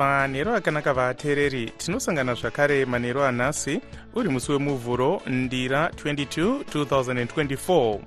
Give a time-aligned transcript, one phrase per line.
[0.00, 3.80] manhero akanaka vateereri tinosangana zvakare manhero anhasi
[4.14, 7.98] uri musi wemuvhuro ndira 22 2024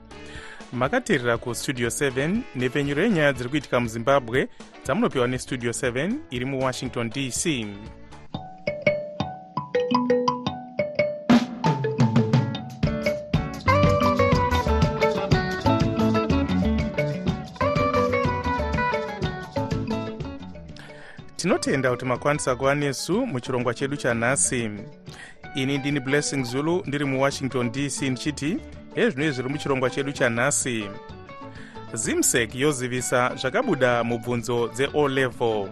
[0.71, 4.47] makateerera kustudio 7 nepfenyuro yenyaya dziri kuitika muzimbabwe
[4.83, 7.67] dzamunopiwa nestudio 7 iri muwashington dc
[21.43, 24.69] tinotenda kuti makwanisa kuva nesu muchirongwa chedu chanhasi.
[25.55, 28.57] Ini ndini blessing zulu ndiri muwashington dc ndichiti
[28.95, 30.89] hezvinoi zviri muchirongwa chedu chanhasi?
[31.93, 35.69] Zimsec yozivisa zvakabuda mubvunzo dzeo level.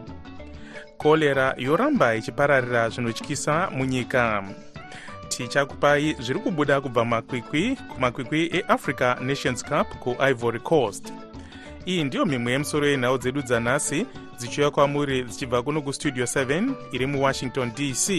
[0.97, 4.43] Korera yoramba ichipararira zvinotyisa munyika.
[5.27, 11.13] Tichakupai zviri kubuda kubva makwikwi kumakwikwi eafrica nations cup kuivory coast
[11.85, 14.05] iyi ndiyo mimwe yemusoro yenhau dzedu dzanhasi
[14.37, 18.09] dzichiuya kwamuri dzichibva kuno kustudio 7 iri muwashington dc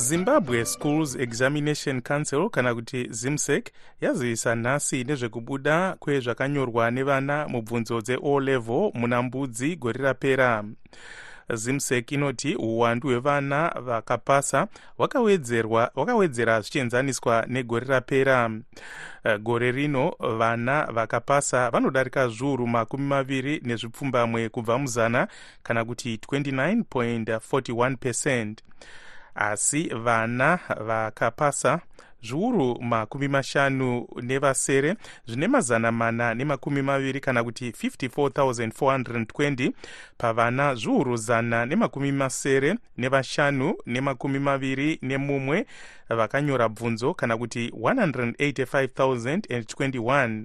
[0.00, 3.70] zimbabwe schools examination council kana kuti zimsec
[4.00, 10.64] yazivisa nhasi nezvekubuda kwezvakanyorwa nevana mubvunzo dzeo level muna mbudzi gore rapera.
[11.54, 14.66] Zimsec inoti uwandu hwevana vakapasa
[15.94, 18.50] wakawedzera zvichienzaniswa negore rapera.
[19.40, 25.28] Gore rino vana vakapasa vanodarika zviuru makumi maviri nezvipfumbamwe kubva muzana
[25.62, 28.62] kana kuti 29.41 percent
[29.34, 31.80] asi vana vakapasa
[32.22, 34.96] zviuru makumi mashanu nevasere
[35.26, 39.72] zvine mazana mana nemakumi maviri kana kuti 54420
[40.18, 45.66] pavana zviuru zana nemakumi masere nevashanu nemakumi maviri nemumwe
[46.08, 50.44] vakanyora bvunzo kana kuti 185021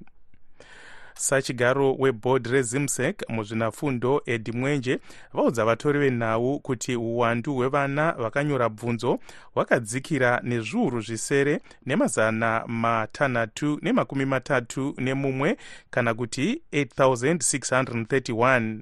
[1.18, 5.00] sachigaro webhodhi rezimsec muzvinafundo edi mwenje
[5.34, 9.20] vaudza vatori venhau kuti uwandu hwevana vakanyora bvunzo
[9.53, 15.58] hwakadzikira nezviuru zvisere nemazana matanhatu nemakumi matatu nemumwe
[15.90, 18.80] kana kuti 8631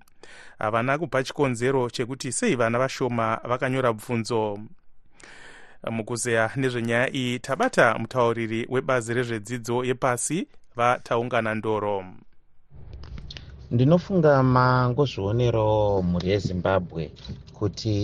[0.60, 4.60] havana kupa chikonzero chekuti sei vana vashoma vakanyora bvunzo.
[5.92, 12.06] Mukuzeya nezvenyaya iyi tabata mutauriri webazi rezvedzidzo yepasi vataungana ndoro.
[13.72, 17.12] Ndinofunga mangozvionero mhuri yezimbabwe
[17.58, 17.96] kuti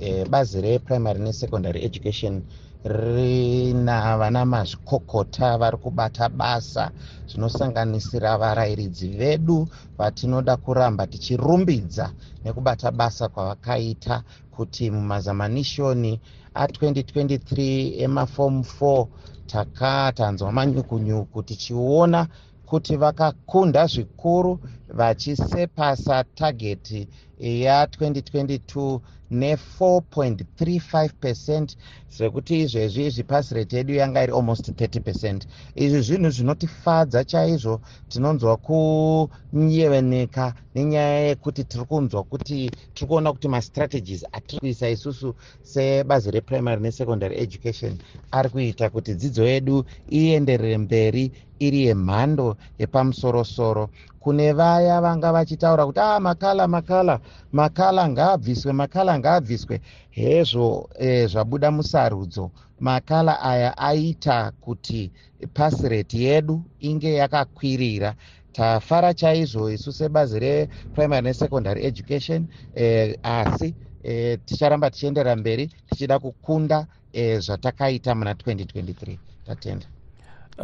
[0.00, 2.42] e, bazi reprimary nesecondary education
[2.84, 6.92] rina vana mazvikokota vari kubata basa
[7.28, 9.68] zvinosanganisira varayiridzi vedu
[9.98, 12.06] vatinoda kuramba tichirumbidza
[12.44, 16.20] nekubata basa kwavakaita kuti mumazamanishoni
[16.54, 19.06] a2023 emafomu 4
[19.46, 22.28] takatanzwa manyukunyuku tichiona
[22.68, 24.52] kuti vakakunda zvikuru
[24.88, 27.08] vachisepasa tageti
[27.40, 31.76] ya2022 ne4.35 percent
[32.16, 35.46] zvekuti izvezvi izvi pasi rate yedu yanga iri almost 30 percent.
[35.74, 44.24] Izvi zvinhu zvinotifadza chaizvo tinonzwa kunyeveneka nenyaya yekuti tiri kunzwa kuti tiri kuona kuti mastrategies
[44.32, 47.98] atiri kuisa isusu sebazi reprimary nesecondary education
[48.30, 53.90] ari kuita kuti dzidzo yedu ienderere mberi iri yemhando yepamusorosoro.
[54.20, 57.20] Kune vaya vanga vachitaura kuti ah, makala makala
[57.52, 59.80] makala ngaabviswe makala ngaabviswe.
[60.10, 62.50] Hezvo e, zvabuda musarudzo.
[62.80, 65.12] Makala aya aita kuti
[65.54, 68.14] pasi rate yedu inge yakakwirira.
[68.52, 76.86] Tafara chaizvo isu sebazi reprimary nesecondary education e, asi e, ticharamba tichiendera mberi tichida kukunda
[77.12, 79.86] e, zvatakaita muna 2023 tatenda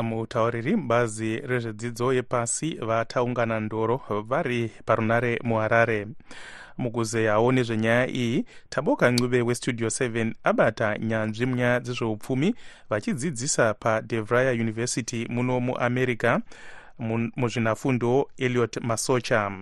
[0.02, 6.06] mutauriri mubazi rezvedzidzo yepasi vataungana ndoro vari parunare muharare.
[6.78, 12.54] Mukuzeyawo nezvenyaya iyi taboka ncube westudio 7 abata nyanzvi munyaya dzezveupfumi
[12.90, 16.40] vachidzidzisa padevrier university muno muamerica
[17.36, 19.52] muzvinafundo eliot masocha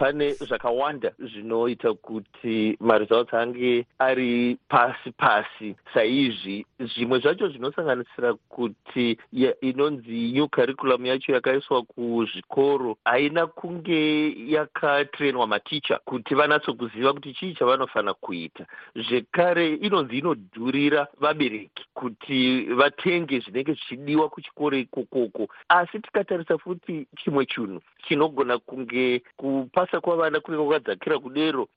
[0.00, 5.76] pane zvakawanda zvinoita kuti maresults ange ari pasi pasi.
[5.94, 9.18] Saizvi zvimwe zvacho zvinosanganisira kuti
[9.60, 18.14] inonzi new curriculum yacho yakaiswa kuzvikoro haina kunge yakatrenwa maticha kuti vanatsokuziva kuti chii chavanofanira
[18.14, 18.66] kuita.
[18.96, 27.80] Zvekare inonzi inodhurira vabereki kuti vatenge zvinenge zvichidiwa kuchikoro ikokoko asi tikatarisa futi chimwe chinhu
[28.08, 29.22] chinogona kunge
[29.90, 31.68] kupasa kwavana kunenge kwakadzakira kudero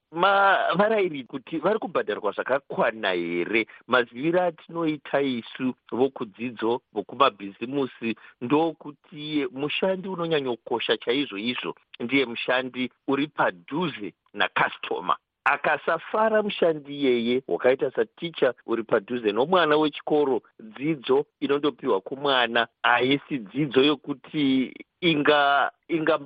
[0.78, 3.68] varayiri kuti vari kubhadharwa zvakakwana here?
[3.88, 15.18] Maziviro atinoita isu vokudzidzo vokumabhizimusi ndokuti mushandi unonyanyokosha chaizvo izvo ndiye mushandi uri padhuze nakastoma
[15.46, 24.74] akasafara mushandi iyeye wakaita saticha uri padhuze nomwana wechikoro dzidzo inondopiwa kumwana haisi dzidzo yokuti
[25.02, 26.20] inga inga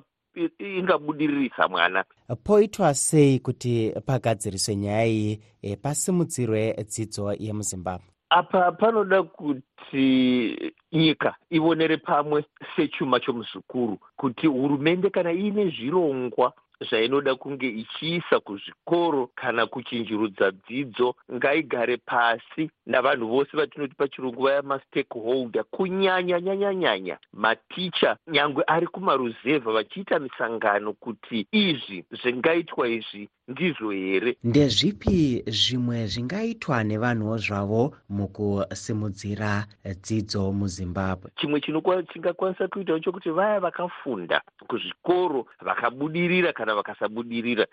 [0.60, 2.06] ingabudiririsa mwana.
[2.44, 11.98] Poitwa sei kuti pagadziriswe nyaya iyi e, pasimudzirwe dzidzo yemuzimbabwe apa panoda kuti nyika ivonere
[11.98, 12.46] pamwe
[12.76, 16.54] sechuma chomuzukuru kuti hurumende kana iine zvirongwa
[16.90, 25.64] zvainoda kunge ichiisa kuzvikoro kana kuchinjurudza dzidzo ngaigare pasi navanhu vose vatinoti pachirungu vaya mastakeholder.
[25.64, 34.38] Kunyanya nyanya nyanya maticha nyangwe ari kumaruzevha vachiita misangano kuti izvi zvingaitwa izvi ndizvo here?
[34.44, 39.66] Ndezvipi zvimwe zvingaitwa nevanhuwo zvavo mukusimudzira
[40.04, 41.32] dzidzo muzimbabwe?
[41.38, 47.66] Chimwe chingakwanisa kuitawo chokuti vaya vakafunda kuzvikoro vakabudirira kana vakasabudirira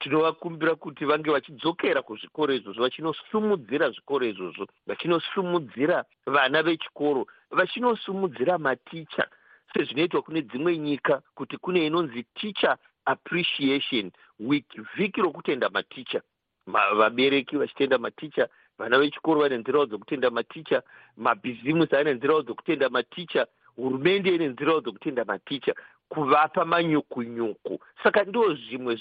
[0.00, 9.26] tinovakumbira kuti vange vachidzokera kuzvikoro izvozvo vachinosumudzira zvikoro izvozvo vachinosumudzira vana vechikoro vachinosumudzira maticha.
[9.72, 14.66] Sezvinoitwa kune dzimwe nyika kuti kune inonzi teacher appreciation week
[14.96, 16.20] vhiki rokutenda maticha.
[16.66, 18.48] Vabereki vachitenda maticha
[18.78, 20.82] vana vechikoro vane nzirawo dzokutenda maticha
[21.16, 25.74] mabhizimusi ane nzirawo dzokutenda maticha hurumende ine nzirawo dzokutenda maticha
[26.08, 27.80] kuvapa manyukunyuku.
[28.02, 28.96] Saka ndo zvimwe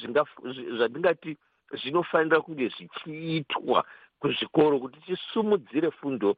[0.77, 1.37] zvandingati
[1.71, 3.85] zvinofanira kunge zvichiitwa
[4.19, 6.35] kuzvikoro kuti tisumudzire fundo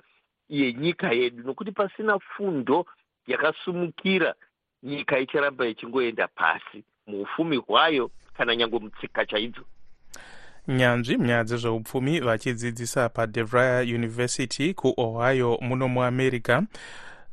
[0.50, 2.86] yenyika yedu nokuti pasina fundo
[3.28, 4.36] yakasumukira
[4.84, 9.62] nyika icharamba ichingoenda pasi muufumi hwayo kana nyange mutsika chaidzo
[10.68, 16.62] nyanzvi munyaya dzezveupfumi vachidzidzisa padevria university kuohio muno muamerica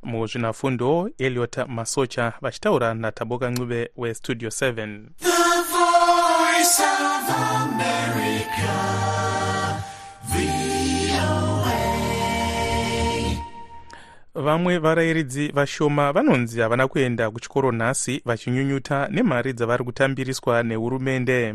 [0.02, 5.28] muzvinafundo eliot masocha vachitaura nataboka ncube westudio 7 The
[5.72, 7.30] voice of
[7.62, 9.18] America.
[14.43, 21.55] Vamwe varayiridzi vashoma vanonzi havana kuenda kuchikoro nhasi vachinyunyuta nemari dzavari kutambiriswa nehurumende.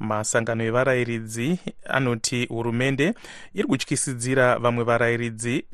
[0.00, 1.58] Masangano evarayiridzi
[1.88, 3.14] anoti hurumende
[3.54, 5.64] iri kutyisidzira vamwe varayiridzi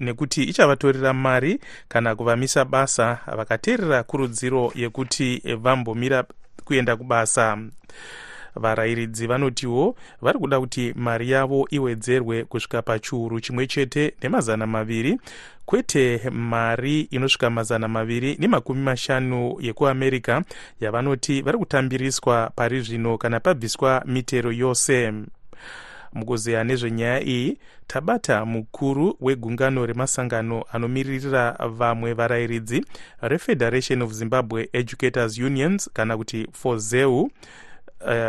[0.00, 6.24] nekuti ichavatorera mari kana kuvamisa basa vakateerera kurudziro yekuti vambomira
[6.64, 7.58] kuenda kubasa
[8.56, 15.18] varayiridzi vanotiwo vari kuda kuti mari yavo iwedzerwe kusvika pachiuru chimwe chete nemazana maviri
[15.66, 20.42] kwete mari inosvika mazana maviri nemakumi mashanu yekuamerica
[20.80, 25.12] yavanoti vari kutambiriswa pari zvino kana pabviswa mitero yose.
[26.12, 32.84] Mukuzeya nezvenyaya iyi tabata mukuru wegungano remasangano anomiririra vamwe varayiridzi
[33.20, 38.28] refederation of zimbabwe educators unions kana kuti fozeu uh,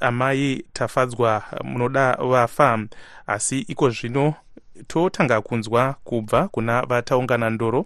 [0.00, 2.78] amai tafadzwa munoda vafa.
[3.26, 4.34] Asi iko zvino
[4.86, 7.84] totanga kunzwa kubva kuna vataungana ndoro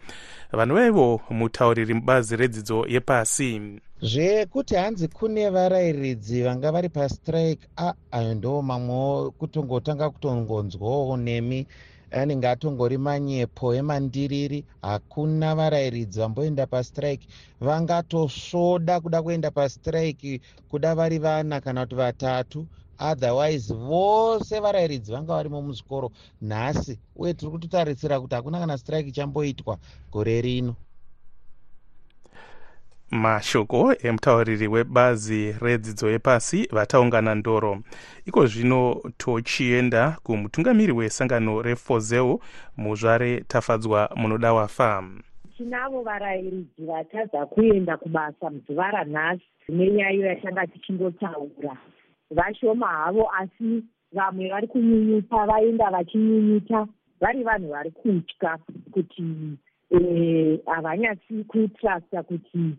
[0.53, 3.81] vanova ivo mutauriri mubazi redzidzo yepasi.
[4.03, 11.67] Zvekuti hanzi kune varayiridzi vanga vari pastrike a ayo ndo mamwewo kutongotanga kutongonzwawo nemi
[12.11, 17.27] anenge atongori manyepo emandiriri hakuna varayiridzi vamboenda pastrike.
[17.61, 25.63] Vangatosvoda kuda kuenda pastrike kuda vari vana kana kuti vatatu otherwise vose varayiridzi vanga varimo
[25.63, 26.11] muzvikoro.
[26.41, 29.79] Nhasi uye tiri kutotarisira kuti hakuna kana strike ichamboitwa
[30.13, 30.77] gore rino
[33.11, 37.83] mashoko emutauriri webazi redzidzo yepasi vataungana ndoro.
[38.27, 42.41] Iko zvino tochienda kumutungamiri wesangano refozeu
[42.77, 45.05] muzvare tafadzwa munoda wafa.
[45.57, 51.77] Tinavo varayiridzi vatadza kuenda kubasa muzuva ranhasi nenyayo yatanga tichindotaura.
[52.31, 56.87] Vashoma havo asi vamwe vari kunyunyuta vaenda vachinyunyuta
[57.21, 58.59] vari vanhu vari kutya
[58.93, 59.25] kuti
[59.91, 62.77] eh, havanyatsi kutrasta kuti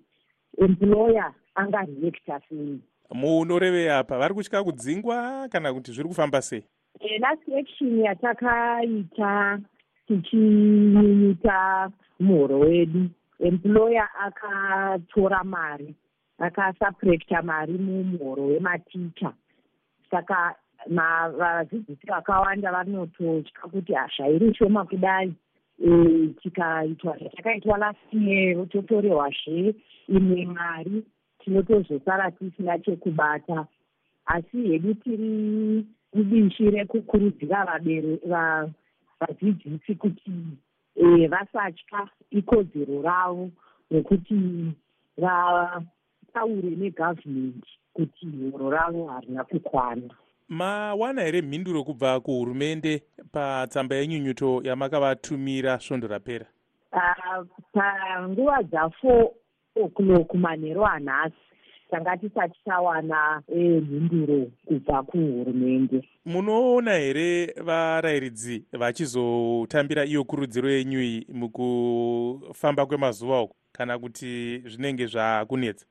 [0.58, 2.82] employer angareacta sei
[3.14, 6.64] munorevei apa vari kutya kudzingwa kana kuti zviri kufamba sei?
[7.00, 9.60] E, last action yatakaita
[10.08, 13.10] tichinyunyuta muhoro wedu.
[13.40, 15.96] Employer akatora mari
[16.40, 19.34] akasuprecta mari mumuhoro wematicha.
[20.12, 20.56] Saka
[21.38, 25.34] vadzidzisi vakawanda vanototya kuti hazvairi shoma kudai.
[25.80, 29.76] E, tikaitwa zvatakaitwa last year totorehwazve
[30.08, 31.04] imwe mari
[31.40, 33.68] tinotozosara tisina chekubata.
[34.26, 37.66] Asi hedu tiri mubishi rekukurudzira
[39.20, 40.32] vadzidzisi kuti
[40.96, 43.50] e, vasatya ikodzero ravo
[43.92, 44.36] nekuti
[45.18, 50.14] vataure negavhumendi kuti horo ravo harina kukwana.
[50.50, 56.46] Mawana here mhinduro kubva kuhurumende patsamba yenyunyuto yamakavatumira svondo rapera?
[57.74, 59.30] Panguva dza4
[59.84, 61.36] o'clock manhero anhasi
[61.92, 66.10] tanga tisati tawana mhinduro kubva kuhurumende.
[66.26, 75.86] Munoona here varayiridzi vachizotambira iyo kurudziro yenyu iyi mukufamba kwemazuva uku kana kuti zvinenge zvakunetsa?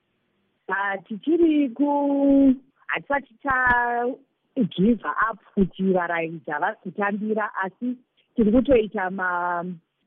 [1.07, 2.53] Tichiri ku
[2.87, 7.95] hatisati tagive up kuti varayiridzi havasi kutambira asi
[8.35, 9.09] tiri kutoita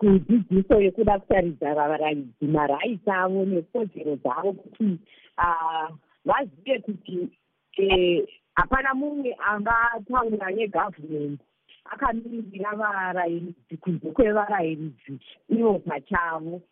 [0.00, 4.98] kudzidziso yekuda kutaridza varayidzi maraiti avo nekodzero dzavo kuti
[6.24, 7.28] vazive kuti
[7.76, 11.44] e, hapana mumwe angataura negavhumendi
[11.92, 15.12] akamiririra varayiridzi kunze kwevarayiridzi
[15.48, 16.62] ivo pachavo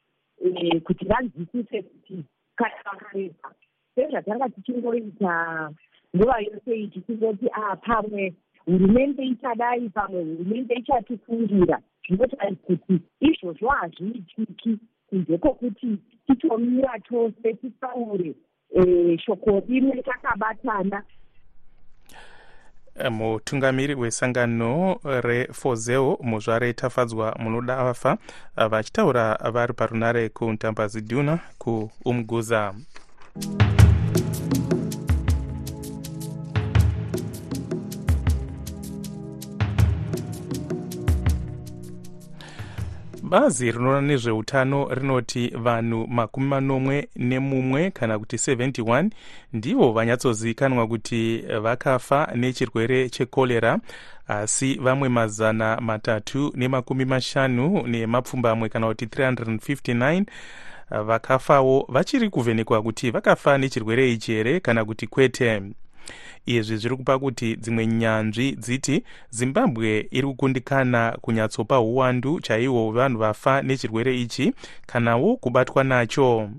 [0.45, 2.25] e, kuti vanzwisise kuti
[2.57, 3.49] kana vakareba
[3.95, 5.71] sezvatanga tichingoita
[6.17, 14.79] nguva yose iyi tichingoti a pamwe hurumende ichadai pamwe hurumende ichatifungira zvinotaridza kuti izvozvo hazviitiki
[15.11, 18.35] kunze kwokuti titomira tose titaure
[18.75, 21.03] e, shoko rimwe takabatana
[23.11, 28.19] mutungamiri wesangano refozeo muzvare tafadzwa munoda vafa
[28.71, 32.75] vachitaura vari parunare kuntambaziduna kuumguza
[43.29, 49.11] bazi rinoona nezveutano rinoti vanhu makumi manomwe nemumwe kana kuti 71
[49.53, 53.79] ndivo vanyatsozivikanwa kuti vakafa nechirwere chekorera
[54.29, 60.25] asi vamwe mazana matatu nemakumi mashanu nemapfumbamwe kana kuti 359
[61.05, 65.63] vakafawo vachiri kuvhenekwa kuti vakafa nechirwere ichi here kana kuti kwete
[66.47, 73.63] izvi zviri kupa kuti dzimwe nyanzvi dziti zimbabwe iri kukundikana kunyatsopa uwandu chaihwo vanhu vafa
[73.63, 74.53] nechirwere ichi
[74.87, 76.51] kanawo kubatwa nacho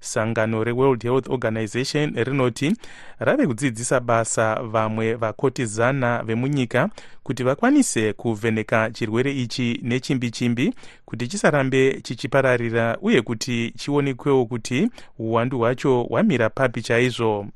[0.00, 2.76] sangano reworld health organization rinoti
[3.18, 6.88] rave kudzidzisa basa vamwe vakoti zana vemunyika
[7.22, 15.58] kuti vakwanise kuvheneka chirwere ichi nechimbi chimbi kuti chisarambe chichipararira uye kuti chionekwewo kuti uwandu
[15.58, 17.46] hwacho hwamira papi chaizvo.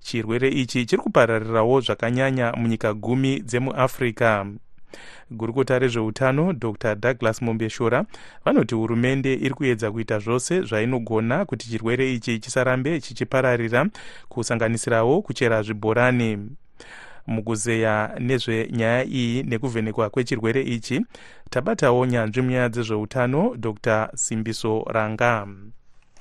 [0.00, 4.46] Chirwere ichi chiri kupararirawo zvakanyanya munyika gumi dzemuafrica
[5.30, 6.94] gurukota rezveutano dr.
[6.94, 8.04] Douglas mombeshora
[8.44, 13.86] vanoti hurumende iri kuedza kuita zvose zvainogona kuti chirwere ichi chisarambe chichipararira
[14.28, 16.38] kusanganisirawo kuchera zvibhorani.
[17.26, 21.00] Mukuzeya nezvenyaya iyi nekuvhenekwa kwechirwere ichi
[21.50, 24.10] tabatawo nyanzvi munyaya dzezveutano dr.
[24.14, 25.46] Simbiso ranga.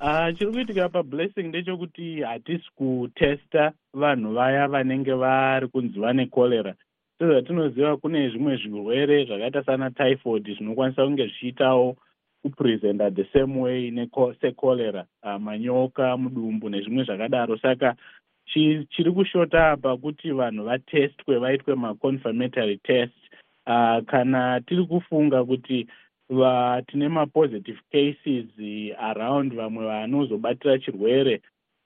[0.01, 6.75] Uh, chiri kuitika pablessing ndechekuti hatisi kutesta vanhu vaya vanenge vari kunzi vane cholera
[7.21, 11.97] sezvatinoziva kune zvimwe zvirwere zvakaita sana typhoid zvinokwanisa kunge zvichiitawo
[12.41, 14.07] kupresenta the same way
[14.41, 17.57] secholera uh, manyoka mudumbu nezvimwe zvakadaro.
[17.57, 17.95] Saka
[18.89, 23.13] chiri kushota apa kuti vanhu vatestwe vaitwe maconfirmatory test
[23.67, 25.87] uh, kana tiri kufunga kuti
[26.29, 28.47] va tine mapositive cases
[28.97, 31.41] around vamwe vanozobatira chirwere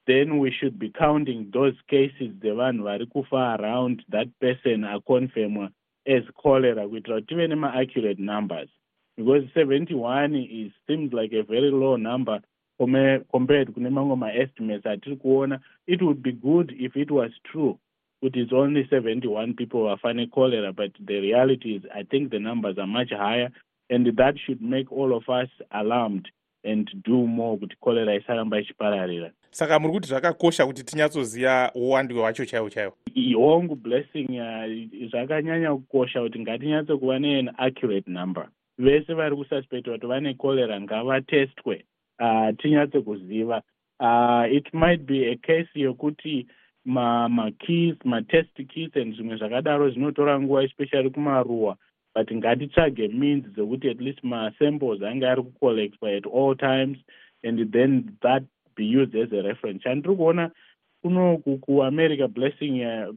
[0.08, 5.70] then we should be counting those cases dzevanhu vari kufa around that person aconfirmwa
[6.06, 8.70] as cholera kuitira kuti tive nemaaccurate numbers.
[9.18, 12.42] Because 71 is seems like a very low number
[12.78, 15.60] compared kune mamwe maestimates atiri kuona.
[15.88, 17.80] It would be good if it was true
[18.26, 22.78] kuti it's only 71 people vafa necholera but the reality is i think the numbers
[22.78, 23.50] are much higher
[23.90, 26.28] and that should make all of us alarmed
[26.66, 29.32] and do more kuti cholera isaramba ichipararira.
[29.52, 32.94] Saka muri kuti zvakakosha kuti tinyatsoziva uwandu hwacho chaiwo chaiwo.
[33.36, 34.28] Hongu blessing
[35.12, 38.48] zvakanyanya kukosha kuti ngatinyatse kuva nean accurate number.
[38.78, 41.86] Vese vari kususpecta kuti vane cholera ngavatestwe.
[42.20, 43.62] Uh, tinyatse kuziva.
[44.00, 46.48] Uh, it might be a case yokuti
[46.86, 51.78] makeys ma matest keys and zvimwe zvakadaro zvinotora nguva especially kumaruwa
[52.16, 56.98] but ngatitsvage means dzekuti at least masamples ange ari kucollectwa at all times
[57.44, 58.44] and then that
[58.76, 59.84] be used as a reference.
[59.84, 60.52] Chandiri kuona
[61.04, 62.72] kunoku kuamerica blessing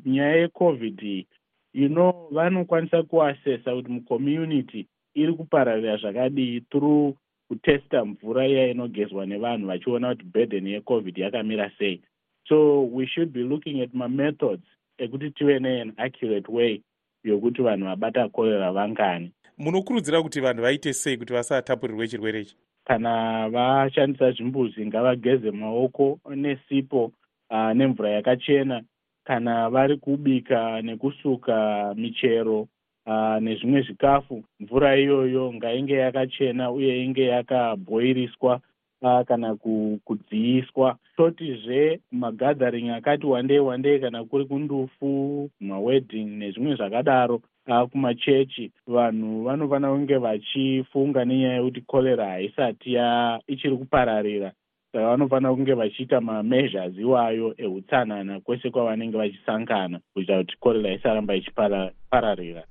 [0.06, 1.26] nyaya yecovid iyi
[1.72, 7.16] you know vanokwanisa kuassesa kuti mucommunity iri kupararira zvakadii through
[7.48, 12.02] kutesta mvura iya inogezwa nevanhu vachiona kuti burden yecovid yakamira sei.
[12.48, 14.64] So we should be looking at mamethods
[14.98, 16.82] ekuti tive nean accurate way
[17.24, 19.32] yokuti vanhu vabata korera vangani.
[19.58, 22.56] Munokurudzira kuti vanhu vaite sei kuti vasatapurirwe chirwere ichi?
[22.84, 27.12] Kana vashandisa zvimbuzi ngavageze maoko nesipo
[27.50, 28.82] uh, nemvura yakachena.
[29.24, 32.60] Kana vari kubika nekusuka michero
[33.06, 38.60] uh, nezvimwe zvikafu mvura iyoyo ngainge yakachena uye inge yakabhoiriswa
[39.00, 39.56] kana
[40.04, 47.40] kudziiswa totizve magathering akati wandei wandei kana kuri kundufu mawedding nezvimwe zvakadaro
[47.90, 52.96] kumachechi vanhu vanofanira kunge vachifunga nenyaya yekuti korera haisati
[53.46, 54.52] ichiri kupararira.
[54.92, 62.64] Saka vanofanira kunge vachiita mameasures iwayo eutsanana kwese kwavanenge vachisangana kuitira kuti korera isaramba ichipararira.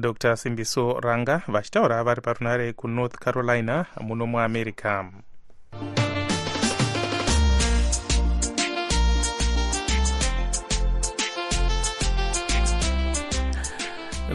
[0.00, 0.36] Dr.
[0.36, 5.04] Simbiso ranga vachitaura vari parunare kunorth carolina muno muamerica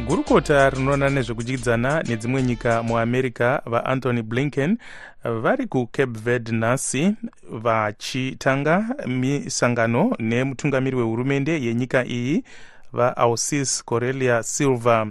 [0.08, 4.77] gurukota rinoona nezvekudyidzana nedzimwe nyika muamerica vaanthony blinken
[5.24, 7.15] vari kucape verde nhasi
[7.51, 12.44] vachitanga misangano nemutungamiri wehurumende yenyika iyi
[12.94, 15.08] vaausis corelia silver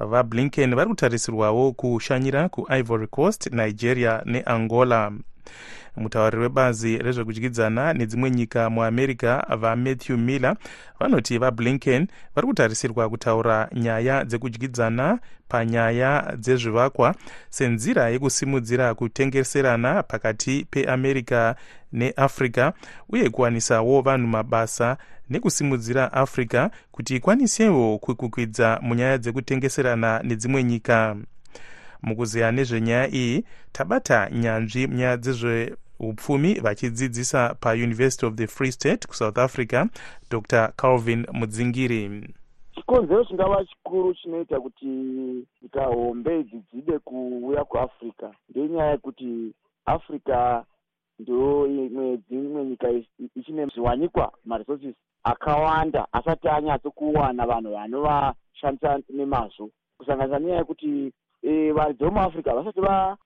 [0.00, 5.12] vablinken vari kutarisirwawo kushanyira kuivory coast nigeria neangola
[5.96, 10.56] mutauriri webazi rezvekudyidzana nedzimwe nyika muamerica vamatthew miller
[11.00, 17.14] vanoti vablinken vari kutarisirwa kutaura nyaya dzekudyidzana panyaya dzezvivakwa
[17.50, 21.54] senzira yekusimudzira kutengeserana pakati peamerica
[21.92, 22.72] neafrica
[23.08, 24.96] uye kuwanisawo vanhu mabasa
[25.30, 31.16] nekusimudzira africa kuti ikwanisewo kukukwidza munyaya dzekutengeserana nedzimwe nyika
[32.02, 39.86] mukuziya nezvenyaya iyi tabata nyanzvi munyaya dzezveupfumi vachidzidzisa pauniversity of the free state kusouth africa
[40.30, 40.72] dr.
[40.76, 42.34] Calvin mudzingiri.
[42.74, 44.86] Chikonzero chingava chikuru chinoita kuti
[45.62, 50.62] nyika hombe idzi dzide kuuya kuafrica ndenyaya yekuti africa
[51.18, 52.88] ndo imwe dzimwe nyika
[53.36, 59.70] ichine zviwanikwa maresources akawanda asati anyatsokuwana vanhu vanovashandisa nemazvo.
[59.98, 61.12] Kusanganisa nenyaya yekuti
[61.42, 62.80] e, varidzi vomuafrica vasati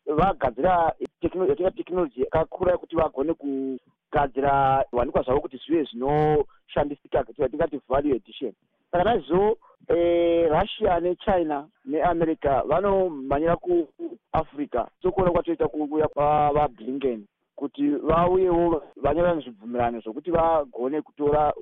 [0.07, 0.92] vagadzira
[1.48, 8.52] yatinga tekinoloji yakakura yekuti vagone kugadzira zviwanikwa zvavo kuti zvive zvinoshandisika yatingati value edition
[8.90, 17.26] saka naizvo e, russia nechina neamerica vanomhanyira kuafrica sokuona kwatoita kuuya kwavablinken
[17.57, 21.52] kuti vauyewo vanyora nezvibvumirano zvokuti vagone kutora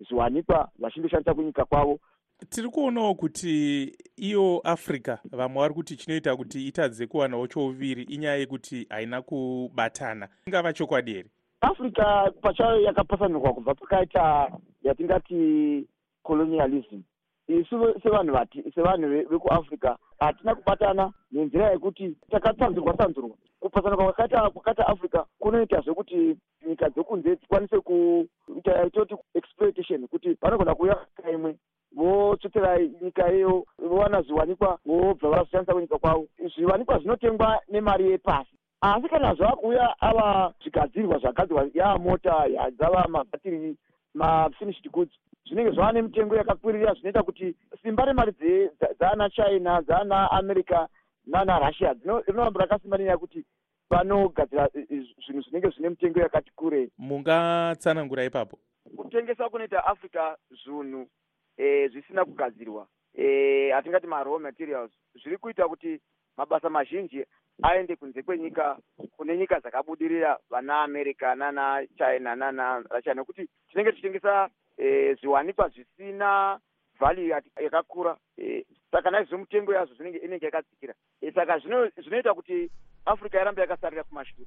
[0.00, 1.98] zviwanikwa vachindoshandisa kunyika kwavo
[2.48, 3.84] tiri kuonawo kuti
[4.16, 10.28] iyo africa vamwe vari kuti chinoita kuti itadze kuwanawo chouviri inyaya yekuti haina kubatana.
[10.46, 11.28] Ingava chokwadi here?
[11.60, 14.50] Africa pachayo yakapasanurwa kubva pakaita
[14.82, 15.86] yatingati
[16.22, 17.02] colonialism.
[17.48, 25.80] Isu sevanhu sevanhu vekuafrica hatina kubatana nenzira yekuti takatsanzurwa tsanzurwa kupasanuka kwakaita kwakaita africa kunoita
[25.80, 26.36] zvekuti
[26.68, 31.56] nyika dzekunze dzikwanise kuita toti exploitation kuti vanogona nyika imwe
[31.92, 36.26] votsvotera nyika iyo vowana zviwanikwa vobva vashandisa kunyika kwavo.
[36.54, 38.50] Zviwanikwa zvinotengwa nemari yepasi.
[38.80, 43.76] Asi kana zvava kuuya ava zvigadzirwa zvagadzirwa yava mota dzava mabhatiri
[44.14, 45.12] mafinished goods
[45.46, 48.32] zvinenge zvava nemitengo yakakwirira zvinoita kuti simba remari
[48.98, 50.86] dzaana china dzaana america
[51.26, 51.94] naana russia
[52.26, 53.44] rinoramba rakasimba nenyaya yekuti
[53.90, 54.68] vanogadzira
[55.26, 56.90] zvinhu zvinenge zvine mitengo yakati kurei.
[56.98, 58.58] Mungatsanangura ipapo.
[58.96, 61.06] Kutengesa kunoita africa zvinhu
[61.60, 64.90] e, zvisina kugadzirwa e, hatingati maraw materials.
[65.22, 66.00] Zviri kuita kuti
[66.36, 67.24] mabasa mazhinji
[67.62, 68.78] aende kunze kwenyika
[69.16, 76.60] kune nyika dzakabudirira vana america nana china nana russia nekuti tinenge tichitengesa e, zviwanikwa zvisina
[77.00, 77.28] value
[77.60, 80.94] yakakura e, saka naizvo mitengo yazvo inenge yakadzikira.
[81.20, 82.70] E, saka zvinoita kuti
[83.06, 84.46] africa yaramba yakasarira kumashure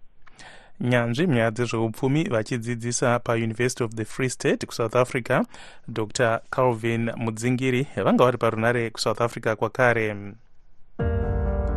[0.79, 5.45] nyanzvi munyaya dzezveupfumi vachidzidzisa pauniversity of the free state kusouth africa
[5.87, 6.41] dr.
[6.49, 10.15] Calvin mudzingiri vanga vari parunare kusouth africa kwakare.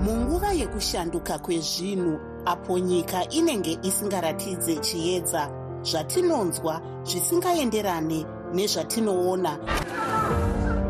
[0.03, 5.51] Munguva yekushanduka kwezvinhu apo nyika inenge isingaratidze chiedza
[5.83, 9.59] zvatinonzwa zvisingaenderane nezvatinoona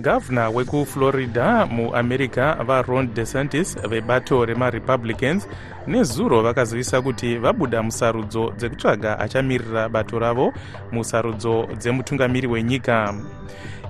[0.00, 5.48] gavhuna wekuflorida muamerica varon desantis vebato remarepublicans
[5.86, 10.52] nezuro vakazivisa kuti vabuda musarudzo dzekutsvaga achamirira bato ravo
[10.92, 13.14] musarudzo dzemutungamiri wenyika.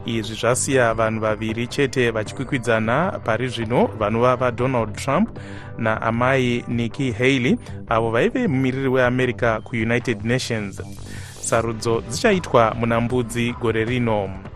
[0.07, 5.39] Izvi zvasiya vanhu vaviri chete vachikwikwidzana pari zvino vanova vadonald trump
[5.79, 10.83] naamai nikki haley avo vaive mumiriri weamerica kuunited nations.
[11.41, 14.50] Sarudzo dzichaitwa muna mbudzi gore rino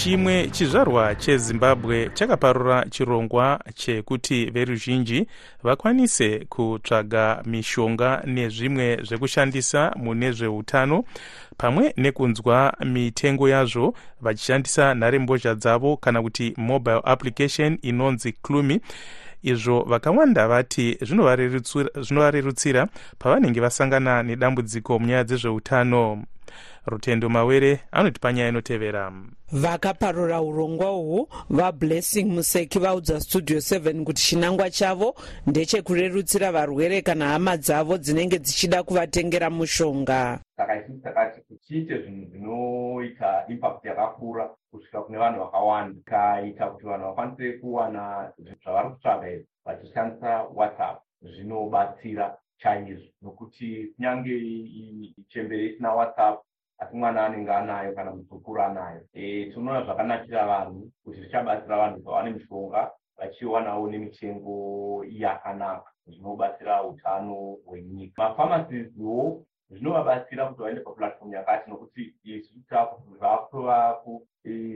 [0.00, 5.26] chimwe chizvarwa chezimbabwe chakaparura chirongwa chekuti veruzhinji
[5.62, 11.04] vakwanise kutsvaga mishonga nezvimwe zvekushandisa mune zveutano
[11.56, 18.80] pamwe nekunzwa mitengo yazvo vachishandisa nharembozha dzavo kana kuti mobile application inonzi clumi
[19.42, 26.24] izvo vakawanda vati zvinovarerutsira pavanenge vasangana nedambudziko munyaya dzezveutano.
[26.86, 29.12] Rutendo mawere anoti panyaya inotevera.
[29.52, 35.14] Vakaparura urongwa uhwu vablessing museki vaudza studio 7 kuti chinangwa chavo
[35.46, 40.38] ndechekurerutsira varwere kana hama dzavo dzinenge dzichida kuvatengera mushonga.
[40.56, 44.48] Saka isusu takati kuti tiite zvinhu zvinoita impact yakakura
[44.80, 46.00] kusvika kune vanhu vakawanda.
[46.00, 51.02] Ikaita kuti vanhu vakwanise kuwana zvavari kutsvaga izvi vachishandisa whatsapp.
[51.22, 54.34] Zvinobatsira chaizvo nokuti kunyange
[55.28, 56.40] chembere isina whatsapp
[56.78, 59.00] asi mwana anenge anayo kana mudzukuru anayo.
[59.12, 68.22] E, tinoona zvakanakira vanhu kuti zvichabatsira vanhu vawane mishonga vachiwanawo nemitengo yakanaka zvinobatsira utano hwenyika.
[68.22, 72.54] Mafamasiziwo zvinovabatsira kuti vaende paplatform yakati nokuti isu
[73.18, 74.00] zvakutova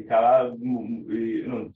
[0.09, 0.53] tava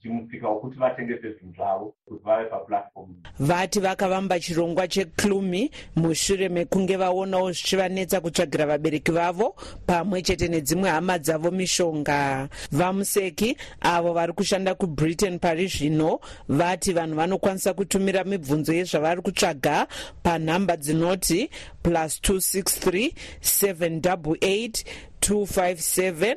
[0.01, 7.51] chimusika wekuti vatengese zvinhu zvavo kuti vave paplatform vati vakavamba chirongwa checlumi mushure mekunge vaonawo
[7.51, 12.49] zvichivanetsa kutsvagira vabereki vavo pamwe chete nedzimwe hama dzavo mishonga.
[12.71, 19.87] Vamuseki avo vari kushanda kubritain pari zvino vati vanhu vanokwanisa kutumira mibvunzo yezvavari kutsvaga
[20.23, 21.49] panhamba dzinoti
[21.83, 26.35] plus 263 788 257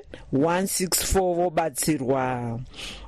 [1.35, 2.61] vobatsirwa.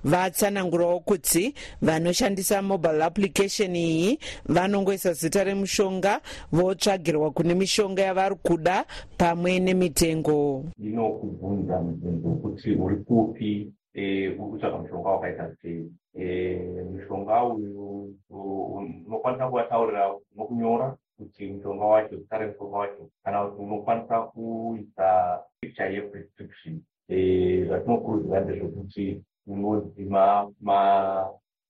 [0.04, 6.20] Vatsanangurawo kuti vanoshandisa mobile application iyi vanongoisa zita remushonga
[6.52, 8.84] votsvagirwa kune mishonga yavari kuda
[9.18, 10.64] pamwe nemitengo.
[10.78, 15.90] Inokubvunza mubvunzo wekuti uri kupi uri kutsvaga mushonga wakaita sei?
[16.92, 18.14] Mushonga uyu
[19.06, 26.80] unokwanisa kuvataurira nokunyora kuti mushonga wacho zita remushonga wacho kana kuti unokwanisa kuisa picture yeprescription
[27.66, 30.52] zvatinokurudzira ndezvekuti unodzima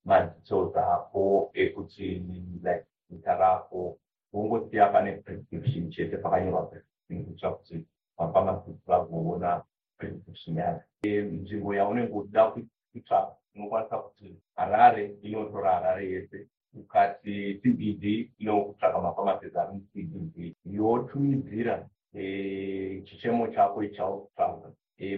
[0.04, 2.22] madetails ako ekuti
[2.64, 3.98] like zita rako
[4.33, 7.87] wongosiya pane prescription chete pakanyorwa prescription kuitira kuti
[8.18, 9.62] mafamasi vagoona
[9.98, 10.85] prescription yacho
[11.33, 16.46] nzvimbo yaunenge uchida kuitsvaka unokwanisa kuti harare inotora harare yese
[16.94, 21.87] ukati cbd inokutsvaga mafamasi ari mucbd yotumidzira
[23.04, 24.68] chichemo chako ichakutsvaga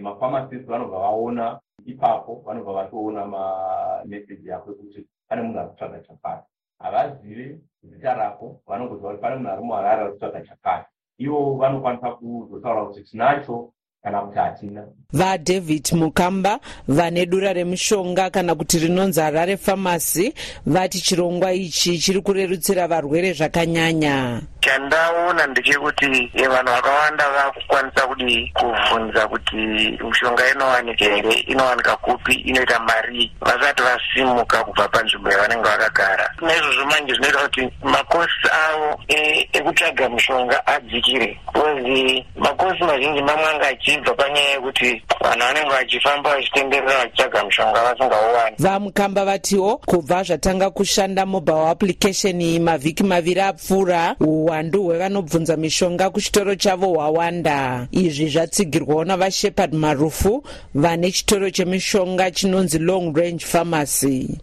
[0.01, 6.47] mafamasisti vanobva vaona ipapo vanobva vatoona mameseji yako ekuti pane munhu ari kutsvaga chakati
[6.79, 12.85] havazive zita rako vanongoziva kuti pane munhu ari muharare ari kutsvaga chakati ivo vanokwanisa kuzotaura
[12.85, 13.73] kuti tinacho
[14.07, 14.83] kana kuti hatina.
[15.13, 20.33] Vadavid mukamba vane dura remishonga kana kuti rinonzi harare famasi
[20.65, 24.41] vati chirongwa ichi chiri kurerutsira varwere zvakanyanya.
[24.59, 32.79] Chandaona ndechekuti eh, vanhu vakawanda vakukwanisa kudi kubvunza kuti mishonga inowanika here inowanika kupi inoita
[32.79, 36.33] mari vasati vasimuka kubva panzvimbo yavanenge vakagara.
[36.41, 41.39] Naizvozvo manje zvinoita kuti makosi avo eh, ekutsvaga mishonga adzikire.
[41.47, 48.55] Bcause makosi mazhinji mamwe anga achibva panyaya yekuti vanhu vanenge vachifamba vachitenderera vachitsvaga mishonga vasingauwani.
[48.59, 56.55] Vamukamba vatiwo kubva zvatanga kushanda mobile application iyi mavhiki maviri apfuura uwandu hwevanobvunza mishonga kuchitoro
[56.55, 57.87] chavo hwawanda.
[57.91, 64.37] Izvi zvatsigirwawo navashepard marufu vane chitoro chemishonga chinonzi long range pharmacy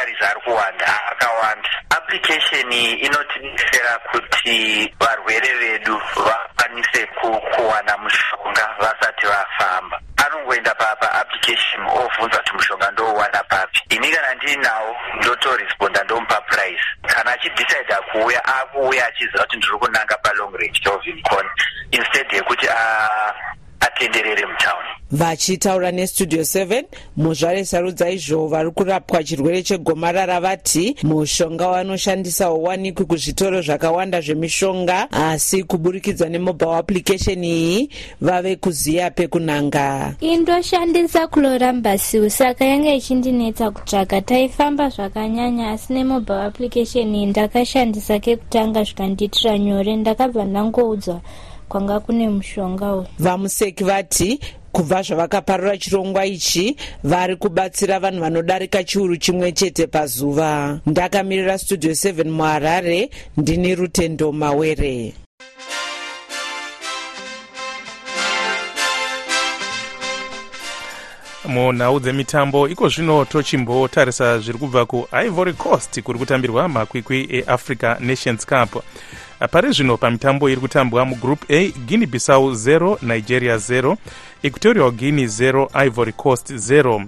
[0.00, 1.68] mainquiries ari kuwanda akawanda.
[1.90, 10.00] Application inotidetsera kuti varwere vedu vakwanise ku- kuwana mushonga vasati vafamba.
[10.26, 13.80] Anongoenda pa paapplication ovhunza kuti mushonga ndouwana papi.
[13.90, 16.82] Ini kana ndiinawo ndotoresponda ndomupa price.
[17.06, 21.46] Kana achidecida kuuya akuuya achiziva kuti ndiri kunanga palong range dovimcon
[21.90, 22.66] instead yekuti
[23.80, 26.84] atenderere mutaundi vachitaura nestudio 7
[27.16, 35.64] muzvare sarudza izvo vari kurapwa chirwere chegomarara vati mushonga wanoshandisa hauwanikwi kuzvitoro zvakawanda zvemishonga asi
[35.64, 37.90] kuburikidza nemobile application iyi
[38.20, 40.14] vave kuziya pekunanga.
[40.20, 49.58] Indoshandisa chlorambasiu saka yanga ichindinetsa kutsvaga taifamba zvakanyanya asi nemobile application iyi ndakashandisa kekutanga zvikandiitira
[49.58, 51.20] nyore ndakabva ndangoudzwa
[51.70, 53.06] kwanga kune mushonga uyu.
[53.18, 54.40] vamuseki vati
[54.72, 60.80] kubva zvavakaparura chirongwa ichi vari kubatsira vanhu vanodarika chiuru chimwe chete pazuva.
[60.86, 65.14] Ndakamirira studio 7 muharare ndini rutendo mawere.
[71.48, 78.82] Munhau dzemitambo iko zvino tochimbotarisa zviri kubva kuivory coast kuri kutambirwa makwikwi eafrica nations cup
[79.48, 83.96] pari zvino pamitambo iri kutambwa mugroup a guinea bissau 0 nigeria 0
[84.42, 87.06] equatorial guinea 0 ivory coast 0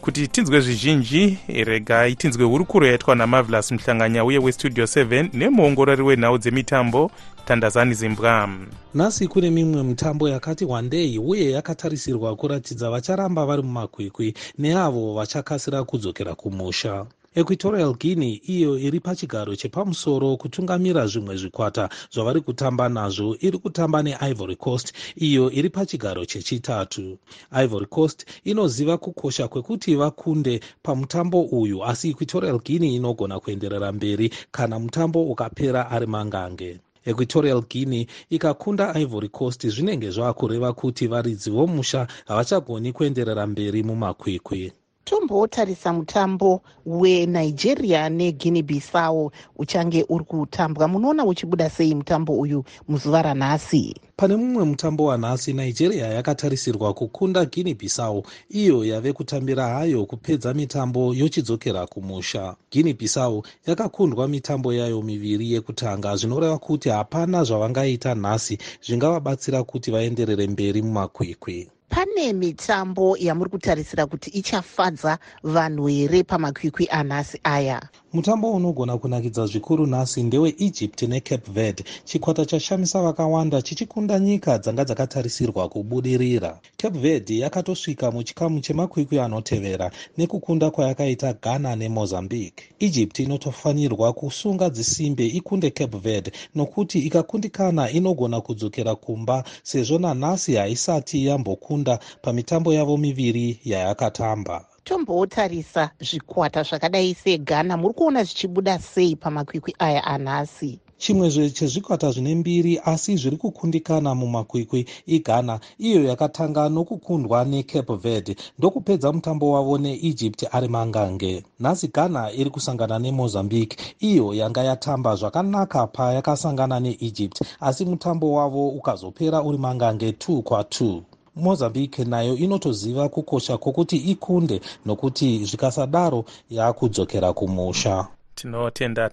[0.00, 7.10] kuti tinzwe zvizhinji regai tinzwe hurukuro yaitwa namavelas muhlanganya uye westudio 7 nemuongorori wenhau dzemitambo
[7.44, 8.48] tandazani zimbwa.
[8.94, 16.34] Nhasi kune mimwe mitambo yakati wandei uye yakatarisirwa kuratidza vacharamba vari mumakwikwi neavo vachakasira kudzokera
[16.34, 23.36] kumusha equatorial guinea iyo iri pachigaro chepamusoro kutungamira zvimwe zvikwata zvavari kutamba nazvo.
[23.40, 27.18] Iri kutamba neivory coast iyo iri pachigaro chechitatu.
[27.62, 34.78] Ivory coast inoziva kukosha kwekuti vakunde pamutambo uyu asi equatorial guinea inogona kuenderera mberi kana
[34.78, 36.80] mutambo ukapera ari mangange.
[37.04, 44.72] Equatorial guinea ikakunda ivory coast zvinenge zvaakureva kuti varidzi vomusha havachagoni kuenderera mberi mumakwikwi
[45.04, 50.88] tombotarisa mutambo wenigeria neguinea bissau uchange uri kutambwa.
[50.88, 52.64] Munoona uchibuda sei mutambo uyu?
[52.88, 53.94] Muzuva ranhasi.
[54.16, 61.14] Pane mumwe mutambo wanhasi nigeria yakatarisirwa kukunda guinea bissau iyo yave kutambira hayo kupedza mitambo
[61.14, 62.56] yochidzokera kumusha.
[62.72, 66.16] Guinea bissau yakakundwa mitambo yayo miviri yekutanga.
[66.16, 68.58] Zvinoreva kuti hapana zvavangaita nhasi.
[68.86, 77.40] Zvingavabatsira kuti vaenderere mberi mumakwikwi pane mitambo yamuri kutarisira kuti ichafadza vanhu here pamakwikwi anhasi
[77.44, 77.80] aya
[78.14, 81.84] mutambo unogona kunakidza zvikuru nhasi ndeweegypt necape verde.
[82.04, 86.60] Chikwata chashamisa vakawanda chichikunda nyika dzanga dzakatarisirwa kubudirira.
[86.76, 95.70] Cape verde yakatosvika muchikamu chemakwikwi anotevera nekukunda kwayakaita ghana nemozambique egypt inotofanirwa kusunga dzisimbe ikunde
[95.70, 104.64] cape verde nokuti ikakundikana inogona kudzokera kumba sezvo nanhasi haisati yambokunda pamitambo yavo miviri yayakatamba
[104.84, 110.78] tombotarisa zvikwata zvakadai seghana muri kuona zvichibuda sei pamakwikwi aya anhasi?
[110.98, 118.36] Chimwe chezvikwata zvine mbiri asi zviri kukundikana mumakwikwi ighana iyo yakatanga nokukundwa necape verde.
[118.58, 121.44] Ndokupedza mutambo wavo neegypt ari mangange.
[121.60, 123.76] Nhasi ghana iri kusangana nemozambique.
[124.00, 131.00] Iyo yanga yatamba zvakanaka payakasangana neegypt asi mutambo wavo ukazopera uri mangange 2 kwa2
[131.36, 138.06] mozambique nayo inotoziva kukosha kwokuti ikunde nokuti zvikasadaro yaakudzokera kumusha.
[138.34, 139.10] Tinotenda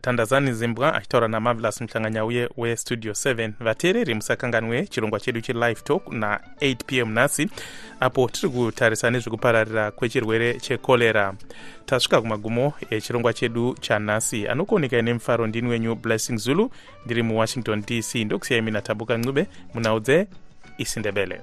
[0.00, 6.76] tandazani zimbwa achitaura namavelas muhlanganya uye westudio 7 vateereri musakanganwe chirongwa chedu chelive talk na8
[6.86, 7.48] pm nhasi
[8.00, 11.34] apo tiri kutarisa nezvekupararira kwechirwere chekorera
[11.86, 14.48] tasvika kumagumo echirongwa chedu chanhasi.
[14.48, 16.70] Anokuonekai nemufaro ndini wenyu blessing zulu
[17.04, 20.00] ndiri muwashington dc ndokusiyai mina tabuka ncube munhau
[20.78, 21.40] isindebele